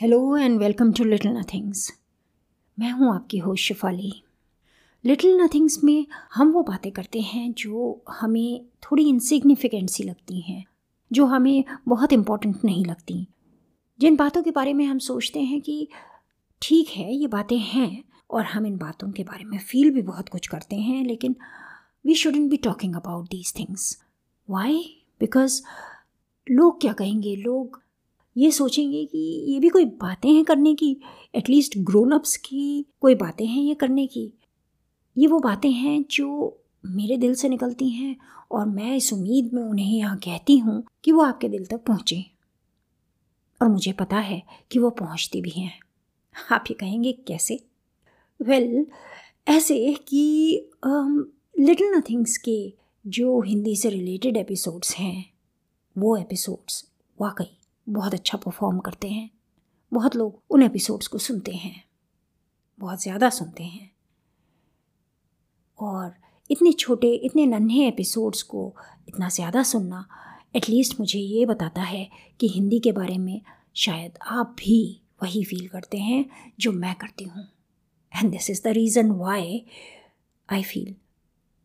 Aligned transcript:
Hello 0.00 0.36
and 0.36 0.58
welcome 0.58 0.92
to 0.92 1.04
little 1.04 1.32
nothings 1.32 1.92
मैं 2.78 2.90
हूँ 2.90 3.14
आपकी 3.14 3.38
होस्ट 3.38 3.64
शिफाली। 3.64 4.10
लिटिल 5.04 5.36
नथिंग्स 5.40 5.78
में 5.84 6.06
हम 6.34 6.50
वो 6.52 6.62
बातें 6.62 6.90
करते 6.92 7.20
हैं 7.20 7.52
जो 7.52 8.02
हमें 8.10 8.64
थोड़ी 8.82 9.04
इनसिग्निफिकेंट 9.08 9.90
सी 9.90 10.04
लगती 10.04 10.40
हैं, 10.40 10.64
जो 11.10 11.26
हमें 11.26 11.64
बहुत 11.88 12.12
इम्पोर्टेंट 12.12 12.64
नहीं 12.64 12.84
लगती। 12.84 13.26
जिन 14.00 14.16
बातों 14.16 14.42
के 14.42 14.50
बारे 14.50 14.72
में 14.72 14.84
हम 14.86 14.98
सोचते 14.98 15.40
हैं 15.40 15.60
कि 15.60 15.88
ठीक 16.62 16.88
है, 16.88 17.14
ये 17.14 17.26
बातें 17.26 17.58
हैं 17.58 18.04
और 18.30 18.44
हम 18.44 18.66
इन 18.66 18.76
बातों 18.76 19.10
के 19.12 19.22
बारे 19.22 19.44
में 19.44 19.58
फील 19.58 19.90
भी 19.90 20.02
बहुत 20.02 20.28
कुछ 20.28 20.46
करते 20.46 20.76
हैं, 20.76 21.04
लेकिन 21.04 21.36
we 22.06 22.14
shouldn't 22.14 22.50
be 22.50 22.56
talking 22.56 22.96
about 22.96 23.28
these 23.28 23.54
things 23.58 23.96
why 24.48 24.84
because 25.20 25.62
लोग 26.46 26.80
क्या 26.80 26.92
कहेंगे? 26.92 27.36
लोग 27.36 27.82
ये 28.36 28.50
सोचेंगे 28.50 29.04
कि 29.04 29.18
ये 29.52 29.60
भी 29.60 29.68
कोई 29.68 29.84
बातें 29.84 30.30
हैं 30.32 30.44
करने 30.44 30.74
की 30.74 30.96
एटलीस्ट 31.34 31.78
ग्रोन 31.78 32.12
अप्स 32.12 32.36
की 32.36 32.86
कोई 33.00 33.14
बातें 33.14 33.46
हैं 33.46 33.62
ये 33.62 33.74
करने 33.74 34.06
की। 34.06 34.32
ये 35.18 35.26
वो 35.26 35.38
बातें 35.38 35.70
हैं 35.70 36.04
जो 36.10 36.60
मेरे 36.86 37.16
दिल 37.16 37.34
से 37.34 37.48
निकलती 37.48 37.88
हैं 37.88 38.16
और 38.52 38.66
मैं 38.66 38.96
इस 38.96 39.12
उम्मीद 39.12 39.50
में 39.52 39.62
उन्हें 39.62 39.96
यहाँ 39.98 40.16
कहती 40.16 40.58
हूँ 40.58 40.84
कि 41.04 41.12
वो 41.12 41.22
आपके 41.22 41.48
दिल 41.48 41.66
तक 41.66 41.84
पहुँचें। 41.84 42.22
और 43.62 43.68
मुझे 43.68 43.92
पता 43.92 44.16
है 44.16 44.42
कि 44.70 44.78
वो 44.78 44.90
पहुँचती 44.90 45.40
भी 45.40 45.50
हैं। 45.50 45.78
आप 46.52 46.64
ये 46.70 46.74
कहेंगे 46.74 47.12
कैसे? 47.12 47.64
वेल 48.42 48.74
well, 48.74 48.92
ऐसे 49.48 49.96
कि 50.08 50.70
लिटिल 51.58 51.92
नथिंग्स 51.94 52.36
के 52.36 52.74
जो 53.06 53.40
हिंदी 53.40 53.76
से 53.76 53.90
रिलेटेड 53.90 54.36
एपिसोड्स 54.36 54.96
हैं 54.96 55.30
वो 55.98 56.16
एपिसोड्स 56.16 56.84
वाकई 57.20 57.58
बहुत 57.86 58.14
अच्छा 58.14 58.38
परफॉर्म 58.38 58.78
करते 58.78 59.08
हैं। 59.08 59.30
बहुत 59.92 60.16
लोग 60.16 60.40
उन 60.50 60.62
एपिसोड्स 60.62 61.06
को 61.06 61.18
सुनते 61.18 61.52
हैं। 61.52 61.82
बहुत 62.80 63.02
ज़्यादा 63.02 63.30
सुनते 63.30 63.64
हैं। 63.64 63.90
और 65.80 66.12
इतने 66.50 66.72
छोटे, 66.72 67.12
इतने 67.14 67.46
नन्हे 67.46 67.86
एपिसोड्स 67.88 68.42
को 68.42 68.74
इतना 69.08 69.28
ज़्यादा 69.28 69.62
सुनना 69.62 70.04
एटलीस्ट 70.56 70.98
मुझे 71.00 71.18
ये 71.18 71.44
बताता 71.46 71.82
है 71.82 72.08
कि 72.40 72.48
हिंदी 72.48 72.78
के 72.78 72.92
बारे 72.92 73.18
में 73.18 73.40
शायद 73.76 74.18
आप 74.22 74.54
भी 74.58 75.00
वही 75.22 75.44
फील 75.44 75.68
करते 75.68 75.98
हैं 75.98 76.24
जो 76.60 76.72
मैं 76.72 76.94
करती 76.94 77.24
हूँ। 77.24 77.46
And 78.12 78.30
this 78.30 78.50
is 78.50 78.62
the 78.64 78.72
reason 78.72 79.10
why 79.12 79.64
I 80.48 80.62
feel 80.62 80.94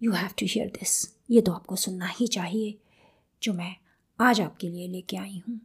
you 0.02 0.12
have 0.12 0.30
to 0.40 0.46
hear 0.46 0.68
this 0.70 0.94
ये 1.30 1.42
तो 1.42 1.52
आपको 1.52 1.76
सुनना 1.76 2.08
ही 2.10 2.28
चाहिए, 2.28 2.78
जो 3.42 3.54
मैं 3.54 3.76
आज 4.20 4.42
आपके 4.42 4.70
लिए 4.70 4.88
लेके 4.88 5.18
आई 5.18 5.42
हूँ। 5.48 5.60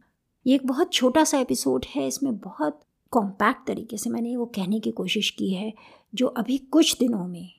ये 0.45 0.55
एक 0.55 0.65
बहुत 0.67 0.91
छोटा 0.93 1.23
सा 1.23 1.37
एपिसोड 1.39 1.85
है, 1.95 2.07
इसमें 2.07 2.37
बहुत 2.37 2.79
कॉम्पैक्ट 3.11 3.67
तरीके 3.67 3.97
से 3.97 4.09
मैंने 4.09 4.35
वो 4.35 4.45
कहने 4.45 4.79
की 4.79 4.91
कोशिश 4.91 5.29
की 5.29 5.49
है, 5.53 5.73
जो 6.13 6.27
अभी 6.27 6.57
कुछ 6.57 6.97
दिनों 6.99 7.25
में 7.27 7.49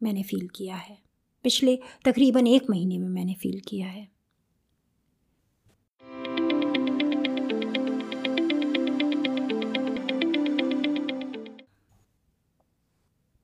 मैंने 0.00 0.22
फ़ील 0.22 0.48
किया 0.48 0.76
है। 0.76 0.98
पिछले 1.44 1.78
तकरीबन 2.04 2.46
एक 2.46 2.70
महीने 2.70 2.98
में 2.98 3.08
मैंने 3.08 3.34
फ़ील 3.34 3.60
किया 3.68 3.86
है। 3.86 4.08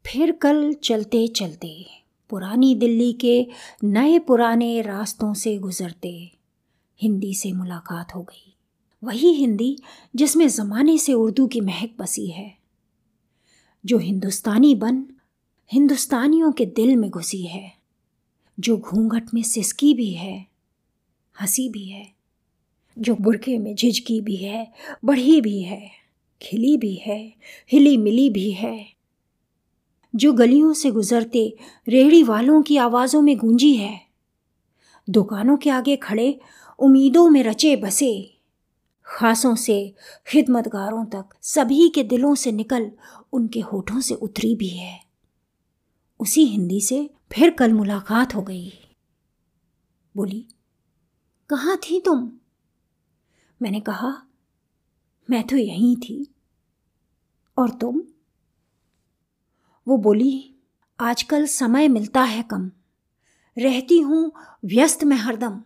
फिर 0.05 0.33
कल 0.33 0.73
चलते 0.75 1.27
चलते 1.29 1.75
पुरानी 2.31 2.75
दिल्ली 2.75 3.13
के 3.13 3.47
नए 3.85 4.19
पुराने 4.19 4.81
रास्तों 4.83 5.35
से 5.35 5.59
गुज़रते 5.59 6.31
हिंदी 7.01 7.35
से 7.35 7.53
मुलाकात 7.53 8.15
हो 8.15 8.23
गई। 8.23 8.52
वही 9.05 9.33
हिंदी 9.33 9.79
जिसमें 10.17 10.49
ज़माने 10.49 10.99
से 10.99 11.13
उर्दू 11.13 11.47
की 11.47 11.61
महक 11.61 11.91
बसी 11.99 12.27
है। 12.27 12.59
जो 13.87 13.99
हिंदुस्तानी 13.99 14.75
बन 14.75 15.07
हिंदुस्तानियों 15.73 16.53
के 16.53 16.67
दिल 16.67 16.97
में 16.97 17.11
घुसी 17.11 17.43
है। 17.43 17.77
जो 18.61 18.77
घूंघट 18.77 19.35
में 19.35 19.43
सिसकी 19.43 19.95
भी 19.95 20.11
है, 20.11 20.47
हँसी 21.41 21.69
भी 21.69 21.85
है। 21.85 22.13
जो 22.99 23.15
बुरके 23.15 23.59
में 23.59 23.75
झिझकी 23.75 24.21
भी 24.21 24.37
है, 24.37 24.73
बढ़ी 25.05 25.41
भी 25.41 25.63
है, 25.63 25.91
खिली 26.43 26.77
भी 26.77 26.95
है, 26.95 27.35
हिली 27.73 27.97
मिली 27.97 28.31
भी 28.31 28.51
है। 28.51 28.87
जो 30.17 30.33
गलियों 30.33 30.73
से 30.73 30.91
गुजरते 30.91 31.57
रेहड़ी 31.89 32.23
वालों 32.23 32.63
की 32.63 32.77
आवाज़ों 32.77 33.23
में 33.23 33.37
गूंजी 33.37 33.75
है। 33.75 34.01
दुकानों 35.11 35.57
के 35.57 35.71
आगे 35.71 35.97
खड़े 35.97 36.41
उम्मीदों 36.79 37.31
में 37.31 37.43
रचे 37.43 37.77
बसे। 37.77 38.39
खासों 39.13 39.55
से, 39.55 39.95
खिदमतगारों 40.27 41.05
तक 41.05 41.25
सभी 41.43 41.89
के 41.89 42.03
दिलों 42.03 42.35
से 42.35 42.53
निकल 42.53 42.93
उनके 43.33 43.61
होठों 43.61 44.01
से 44.01 44.15
उतरी 44.15 44.57
भी 44.57 44.69
है। 44.69 45.05
उसी 46.21 46.45
हिंदी 46.45 46.81
से 46.81 47.11
फिर 47.33 47.51
कल 47.51 47.73
मुलाकात 47.73 48.35
हो 48.35 48.43
गई। 48.43 48.73
बोली, 50.17 50.47
कहाँ 51.51 51.77
थी 51.77 52.01
तुम? 52.01 52.33
मैंने 53.63 53.81
कहा, 53.81 54.23
मैं 55.31 55.47
तो 55.47 55.57
यहीं 55.57 55.97
थी। 55.97 56.35
और 57.59 57.71
तुम? 57.71 58.03
वो 59.89 59.97
बोली, 59.97 60.55
आजकल 61.01 61.47
समय 61.47 61.89
मिलता 61.89 62.23
है 62.23 62.43
कम। 62.43 62.71
रहती 63.59 63.99
हूँ 63.99 64.33
व्यस्त 64.65 65.05
में 65.05 65.17
हरदम। 65.17 65.63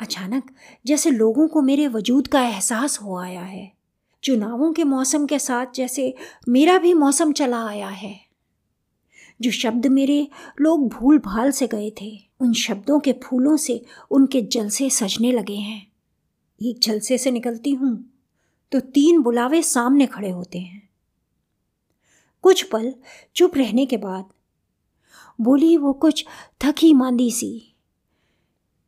अचानक 0.00 0.50
जैसे 0.86 1.10
लोगों 1.10 1.46
को 1.48 1.62
मेरे 1.62 1.86
वजूद 1.88 2.26
का 2.26 2.42
एहसास 2.42 2.98
हो 3.02 3.16
आया 3.18 3.42
है। 3.42 3.72
चुनावों 4.22 4.72
के 4.72 4.84
मौसम 4.84 5.26
के 5.26 5.38
साथ 5.38 5.66
जैसे 5.74 6.14
मेरा 6.48 6.78
भी 6.78 6.94
मौसम 6.94 7.32
चला 7.32 7.64
आया 7.66 7.88
है। 7.88 8.14
जो 9.40 9.50
शब्द 9.50 9.86
मेरे 9.86 10.26
लोग 10.60 10.88
भूल 10.88 11.18
भाल 11.18 11.50
से 11.50 11.66
गए 11.66 11.90
थे, 12.00 12.10
उन 12.40 12.52
शब्दों 12.52 12.98
के 13.00 13.12
फूलों 13.24 13.56
से 13.56 13.82
उनके 14.10 14.42
जलसे 14.42 14.90
सजने 14.90 15.32
लगे 15.32 15.56
हैं। 15.56 15.86
एक 16.60 16.78
जलसे 16.78 17.18
से 17.18 17.30
निकलती 17.30 17.72
हूँ 17.72 17.98
तो 18.72 18.80
तीन 18.80 19.20
बुलावे 19.22 19.62
सामने 19.62 20.06
खड़े 20.06 20.30
होते 20.30 20.58
हैं। 20.58 20.88
कुछ 22.44 22.62
पल 22.62 22.92
चुप 23.36 23.56
रहने 23.56 23.86
के 23.86 23.96
बाद 23.96 24.24
बोली 25.38 25.76
वो 25.76 25.92
कुछ 25.92 26.24
थकी 26.60 26.92
मांदी 26.94 27.30
सी, 27.30 27.74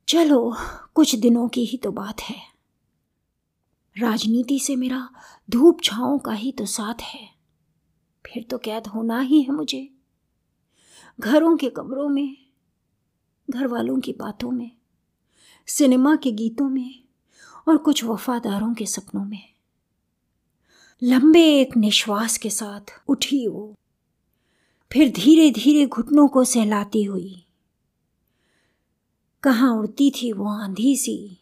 चलो 0.08 0.54
कुछ 0.94 1.14
दिनों 1.14 1.48
की 1.48 1.64
ही 1.64 1.78
तो 1.78 1.92
बात 1.92 2.20
है। 2.20 2.36
राजनीति 3.98 4.58
से 4.58 4.76
मेरा 4.76 5.08
धूप 5.50 5.82
छाओं 5.82 6.18
का 6.18 6.32
ही 6.32 6.52
तो 6.52 6.66
साथ 6.66 7.02
है। 7.02 7.28
फिर 8.26 8.42
तो 8.42 8.58
कैद 8.58 8.86
होना 8.86 9.20
ही 9.20 9.42
है 9.42 9.50
मुझे। 9.50 9.88
घरों 11.20 11.56
के 11.56 11.70
कमरों 11.70 12.08
में 12.08 12.36
घर 13.50 13.66
वालों 13.66 14.00
की 14.00 14.12
बातों 14.12 14.50
में, 14.50 14.70
सिनेमा 15.66 16.16
के 16.16 16.32
गीतों 16.32 16.68
में 16.68 17.04
और 17.68 17.76
कुछ 17.76 18.04
वफादारों 18.04 18.74
के 18.74 18.86
सपनों 18.86 19.24
में। 19.24 19.52
लंबे 21.02 21.60
एक 21.60 21.76
निश्वास 21.76 22.38
के 22.38 22.50
साथ 22.50 23.02
उठी 23.08 23.46
वो। 23.48 23.74
फिर 24.92 25.12
धीरे 25.12 25.50
धीरे 25.50 25.86
घुटनों 25.86 26.28
को 26.28 26.44
सहलाती 26.44 27.02
हुई। 27.02 27.46
कहाँ 29.42 29.78
उड़ती 29.78 30.10
थी 30.10 30.32
वो 30.32 30.48
आंधी 30.48 30.96
सी? 30.96 31.38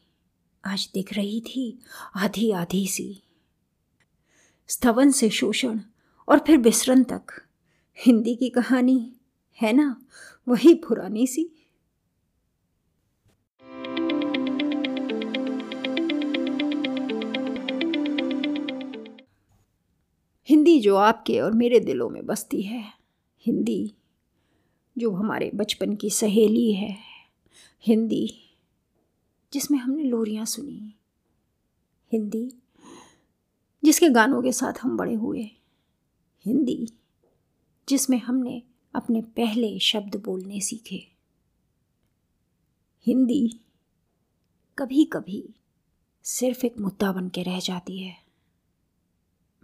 आज 0.65 0.91
दिख 0.95 1.13
रही 1.13 1.41
थी 1.41 1.79
आधी 2.17 2.51
आधी 2.51 2.87
सी। 2.87 3.23
स्तवन 4.69 5.11
से 5.11 5.31
शोषण 5.31 5.81
और 6.29 6.39
फिर 6.39 6.59
बिसरन 6.59 7.05
तक। 7.05 7.23
हिंदी 8.07 8.35
की 8.35 8.49
कहानी, 8.49 9.13
है 9.63 9.73
ना? 9.73 10.03
वही 10.49 10.75
पुरानी 10.75 11.27
सी। 11.27 11.51
हिंदी 20.49 20.81
जो 20.81 20.97
आपके 20.97 21.41
और 21.41 21.53
मेरे 21.53 21.81
दिलों 21.81 22.11
में 22.11 22.27
बसती 22.27 22.63
है, 22.63 22.93
हिंदी 23.47 23.95
जो 24.99 25.11
हमारे 25.11 25.51
बचपन 25.55 25.97
की 25.97 26.11
सहेली 26.11 26.73
है। 26.73 27.10
हिंदी। 27.81 28.57
जिसमें 29.53 29.79
हमने 29.79 30.03
लोरियाँ 30.05 30.45
सुनी। 30.47 30.95
हिंदी। 32.13 32.53
जिसके 33.85 34.09
गानों 34.09 34.43
के 34.43 34.53
साथ 34.53 34.73
हम 34.83 34.97
बड़े 34.97 35.15
हुए। 35.15 35.43
हिंदी। 36.47 36.89
जिसमें 37.89 38.19
हमने 38.19 38.63
अपने 38.95 39.23
पहले 39.23 39.79
शब्द 39.79 40.17
बोलने 40.17 40.61
सीखे। 40.61 41.13
हिंदी 43.07 43.61
कभी 44.79 45.05
कभी 45.05 45.55
सिर्फ़ 46.23 46.67
एक 46.67 46.79
मुद्दा 46.79 47.13
बन 47.13 47.29
के 47.29 47.43
रह 47.43 47.61
जाती 47.61 47.99
है। 47.99 48.17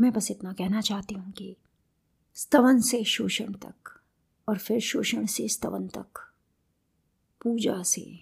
मैं 0.00 0.12
बस 0.12 0.30
इतना 0.30 0.52
कहना 0.52 0.80
चाहती 0.80 1.14
हूँ 1.14 1.32
कि 1.32 1.56
स्तवन 2.34 2.80
से 2.80 3.04
शोषण 3.04 3.52
तक 3.52 4.00
और 4.48 4.58
फिर 4.58 4.80
शोषण 4.80 5.26
से 5.26 5.48
स्तवन 5.48 5.88
तक 5.88 6.25
पूजा 7.46 7.82
से 7.82 8.19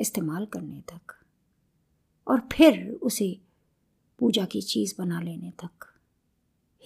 इस्तेमाल 0.00 0.46
करने 0.46 0.80
तक 0.80 1.14
और 2.28 2.48
फिर 2.52 2.90
उसे 3.02 3.40
पूजा 4.18 4.44
की 4.44 4.62
चीज़ 4.62 4.94
बना 4.98 5.20
लेने 5.20 5.50
तक। 5.50 5.98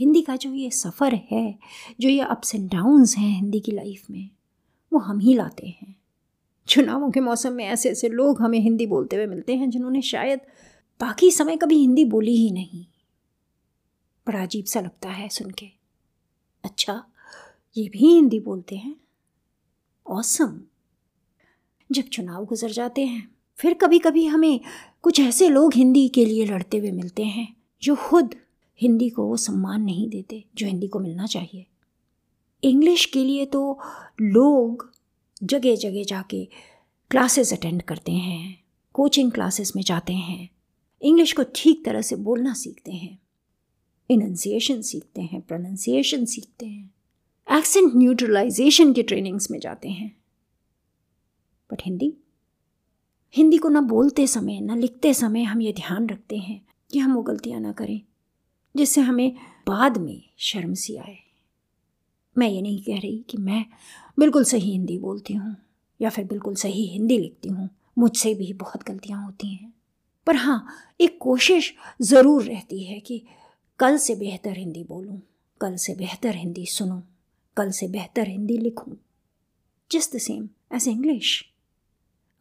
हिंदी 0.01 0.23
का 0.23 0.37
जो 0.37 0.55
ये 0.55 0.71
सफ़र 0.71 1.15
है, 1.15 1.59
जो 2.01 2.09
ये 2.09 2.21
अप्स 2.21 2.55
एंड 2.55 2.71
डाउन्स 2.71 3.17
हैं 3.17 3.37
हिंदी 3.37 3.61
की 3.61 3.73
लाइफ 3.73 4.11
में, 4.11 4.31
वो 4.93 4.99
हम 4.99 5.19
ही 5.19 5.35
लाते 5.35 5.67
हैं। 5.67 5.97
चुनावों 6.69 7.11
के 7.11 7.21
मौसम 7.21 7.53
में 7.53 7.65
ऐसे 7.65 7.91
ऐसे 7.91 8.09
लोग 8.09 8.43
हमें 8.43 8.59
हिंदी 8.59 8.87
बोलते 8.87 9.17
हुए 9.17 9.27
मिलते 9.27 9.57
हैं 9.57 9.71
जिन्होंने 9.71 10.03
शायद 10.03 10.41
बाकी 11.01 11.31
समय 11.31 11.57
कभी 11.57 11.79
हिंदी 11.79 12.05
बोली 12.05 12.37
ही 12.37 12.51
नहीं। 12.51 12.87
बड़ा 14.27 14.43
अजीब 14.43 14.65
सा 14.65 14.81
लगता 14.81 15.11
है 15.11 15.29
सुन 15.29 15.51
के। 15.51 15.67
अच्छा 16.65 17.07
ये 17.77 17.89
भी 17.89 18.15
हिंदी 18.15 18.41
बोलते 18.41 18.77
हैं? 18.77 18.97
औसम 20.07 20.61
जब 21.91 22.03
चुनाव 22.03 22.45
गुजर 22.45 22.71
जाते 22.71 23.05
हैं, 23.07 23.29
फिर 23.59 23.75
कभी 23.75 23.99
कभी 23.99 24.25
हमें 24.27 24.61
कुछ 25.03 25.21
ऐसे 25.21 25.49
लोग 25.49 25.75
हिंदी 25.75 26.09
के 26.09 26.25
लिए 26.25 26.45
लड़ते 26.47 26.79
हुए 26.79 26.91
मिलते 26.91 27.25
हैं, 27.25 27.57
जो 27.83 27.97
खुद 27.97 28.35
हिंदी 28.81 29.09
को 29.09 29.27
वो 29.27 29.37
सम्मान 29.37 29.83
नहीं 29.83 30.09
देते, 30.09 30.45
जो 30.57 30.67
हिंदी 30.67 30.89
को 30.89 30.99
मिलना 30.99 31.27
चाहिए। 31.27 31.67
इंग्लिश 32.63 33.05
के 33.07 33.25
लिए 33.25 33.47
तो 33.47 33.79
लोग 34.21 34.93
जगह 35.43 35.77
जगह 35.77 36.05
जाके 36.05 36.45
क्लासेस 37.11 37.53
अटेंड 37.53 37.83
करते 37.83 38.13
हैं, 38.13 38.65
कोचिंग 38.95 39.33
क्लासेस 39.33 39.73
में 39.77 39.83
जाते 39.83 40.13
हैं, 40.13 40.49
इंग्लिश 41.03 41.33
को 41.33 41.43
ठीक 41.55 41.85
तरह 41.85 42.01
से 42.01 42.17
बोलना 42.17 42.55
सीखते 42.55 42.93
हैं, 42.93 43.19
इनन्सिएशन 44.11 44.83
सीखते 44.83 45.23
हैं, 45.23 45.41
प्रोनाउंसिएशन 45.41 46.25
सीखते 46.25 46.67
हैं, 46.67 46.91
एक्सेंट 47.49 47.93
न्यूट्रलाइजेशन 47.97 48.93
की 48.93 49.03
ट्रेनिंग्स 49.03 49.51
में 49.51 49.59
जाते 49.61 49.89
हैं। 49.89 50.24
बट 51.71 51.83
हिंदी 51.85 52.13
हिंदी 53.35 53.59
को 53.59 53.69
ना 53.69 53.81
बोलते 53.81 54.27
समय, 54.27 54.61
ना 54.61 54.75
लिखते 54.75 55.13
समय 55.15 55.43
हम 55.43 55.61
ये 55.61 55.73
ध्यान 55.73 56.09
रखते 56.09 56.37
हैं 56.39 56.61
कि 56.91 56.99
हम 56.99 57.15
वो 57.15 57.23
गलतियाँ 57.23 57.61
ना 57.61 57.73
करें, 57.73 58.01
जिससे 58.75 59.01
हमें 59.01 59.35
बाद 59.67 59.97
में 59.99 60.23
शर्म 60.39 60.75
सी 60.75 60.97
आए। 60.97 61.17
मैं 62.37 62.49
ये 62.49 62.61
नहीं 62.63 62.83
कह 62.83 62.99
रही 62.99 63.25
कि 63.31 63.39
मैं 63.39 63.65
बिल्कुल 64.19 64.45
सही 64.45 64.71
हिंदी 64.73 64.99
बोलती 64.99 65.35
हूँ, 65.35 65.55
या 66.01 66.11
फिर 66.11 66.25
बिल्कुल 66.25 66.55
सही 66.55 66.87
हिंदी 66.87 67.19
लिखती 67.19 67.49
हूँ, 67.49 67.69
मुझसे 67.99 68.35
भी 68.35 68.53
बहुत 68.53 68.83
गलतियाँ 68.83 69.25
होती 69.25 69.55
हैं। 69.55 69.73
पर 70.27 70.37
हाँ 70.37 70.67
एक 71.01 71.19
कोशिश 71.21 71.73
ज़रूर 72.03 72.43
रहती 72.43 72.83
है 72.85 72.99
कि 73.01 73.23
कल 73.79 73.97
से 73.97 74.15
बेहतर 74.15 74.59
हिंदी 74.59 74.85
बोलूँ, 74.85 75.21
कल 75.61 75.77
से 75.77 75.95
बेहतर 75.95 76.37
हिंदी 76.37 76.67
सुनूँ, 76.67 77.03
कल 77.57 77.71
से 77.71 77.89
बेहतर 77.89 78.29
हिंदी 78.29 78.59
लिखूँ। 78.59 78.97
Just 79.91 80.17
the 80.17 80.19
same 80.19 80.49
as 80.75 80.89
English 80.89 81.45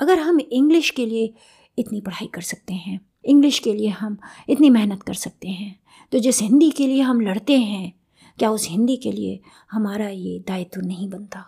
अगर 0.04 0.20
हम 0.20 0.40
इंग्लिश 0.42 0.90
के 0.90 1.06
लिए 1.06 1.34
इतनी 1.78 2.02
पढ़ाई 2.02 2.28
कर 2.28 2.42
सकते 2.42 2.74
हैं 2.74 3.00
इंग्लिश 3.26 3.60
के 3.60 3.74
लिए 3.74 3.90
हम 3.90 4.18
इतनी 4.50 4.70
मेहनत 4.70 5.04
कर 5.04 5.14
सकते 5.16 5.48
हैं 5.48 5.76
तो 6.12 6.20
जिस 6.20 6.42
हिंदी 6.42 6.70
के 6.72 6.88
लिए 6.88 7.02
हम 7.02 7.22
लड़ते 7.22 7.58
हैं, 7.58 7.94
क्या 8.40 8.50
उस 8.50 8.68
हिंदी 8.70 8.96
के 8.98 9.12
लिए 9.12 9.40
हमारा 9.72 10.08
ये 10.08 10.38
दायित्व 10.48 10.82
नहीं 10.82 11.10
बनता? 11.10 11.46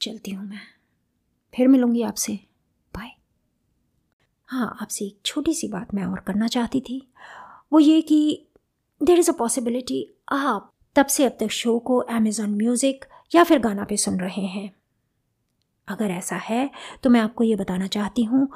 चलती 0.00 0.30
हूँ 0.30 0.46
मैं। 0.46 0.60
फिर 1.54 1.68
मिलूँगी 1.68 2.02
आपसे। 2.02 2.32
बाय 2.92 3.10
हाँ 4.48 4.76
आपसे 4.82 5.04
एक 5.04 5.18
छोटी 5.24 5.54
सी 5.54 5.68
बात 5.68 5.94
मैं 5.94 6.04
और 6.04 6.20
करना 6.20 6.48
चाहती 6.48 6.80
थी। 6.80 7.00
वो 7.72 7.80
ये 7.80 8.00
कि 8.02 8.46
देर 9.00 9.18
इज़ 9.18 9.30
अ 9.30 9.34
पॉसिबिलिटी 9.34 10.04
आप 10.28 10.72
तब 10.96 11.06
से 11.06 11.24
अब 11.24 11.36
तक 11.40 11.50
शो 11.52 11.78
को 11.78 11.98
अमेज़ॉन 12.10 12.54
म्यूज़िक 12.54 13.04
या 13.34 13.44
फिर 13.44 13.58
गाना 13.58 13.84
पे 13.84 13.96
सुन 13.96 14.20
रहे 14.20 14.46
हैं। 14.46 14.70
अगर 15.90 16.10
ऐसा 16.10 16.36
है 16.36 16.68
तो 17.02 17.10
मैं 17.10 17.20
आपको 17.20 17.44
ये 17.44 17.56
बताना 17.56 17.86
चाहती 17.86 18.24
हूँ 18.24 18.48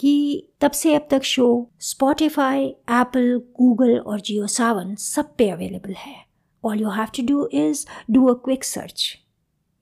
कि 0.00 0.48
तब 0.60 0.70
से 0.70 0.94
अब 0.94 1.06
तक 1.10 1.22
शो 1.24 1.46
स्पॉटिफाई 1.80 2.64
एप्पल 2.64 3.36
गूगल 3.58 3.98
और 3.98 4.20
जियो 4.20 4.46
सावन 4.46 4.94
सब 4.94 5.34
पे 5.36 5.48
अवेलेबल 5.50 5.94
है। 5.94 6.14
All 6.64 6.80
you 6.80 6.90
have 6.90 7.06
to 7.16 7.26
do 7.26 7.46
is 7.54 7.86
do 8.10 8.26
a 8.26 8.34
quick 8.44 8.64
search 8.64 9.16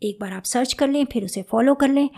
एक 0.03 0.19
बार 0.21 0.33
आप 0.33 0.43
सर्च 0.45 0.73
कर 0.73 0.89
लें, 0.89 1.05
फिर 1.05 1.25
उसे 1.25 1.43
फॉलो 1.43 1.75
कर 1.75 1.89
लें 1.89 2.09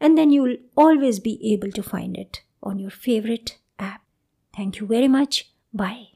and 0.00 0.16
then 0.16 0.32
you 0.32 0.46
always 0.78 1.20
be 1.24 1.38
able 1.54 1.70
to 1.70 1.82
find 1.82 2.16
it 2.16 2.36
on 2.64 2.80
your 2.80 2.90
favourite 2.90 3.50
app 3.80 4.00
thank 4.54 4.82
you 4.82 4.86
very 4.88 5.08
much 5.08 5.44
bye 5.76 6.06